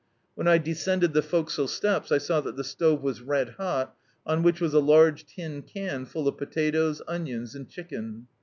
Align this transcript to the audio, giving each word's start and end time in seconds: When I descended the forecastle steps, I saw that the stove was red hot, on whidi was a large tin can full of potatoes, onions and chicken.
When 0.33 0.47
I 0.47 0.57
descended 0.57 1.13
the 1.13 1.21
forecastle 1.21 1.67
steps, 1.67 2.11
I 2.11 2.17
saw 2.17 2.41
that 2.41 2.55
the 2.55 2.63
stove 2.63 3.03
was 3.03 3.21
red 3.21 3.49
hot, 3.59 3.95
on 4.25 4.41
whidi 4.43 4.59
was 4.59 4.73
a 4.73 4.79
large 4.79 5.27
tin 5.27 5.61
can 5.61 6.05
full 6.07 6.27
of 6.27 6.37
potatoes, 6.39 7.03
onions 7.07 7.53
and 7.53 7.69
chicken. 7.69 8.25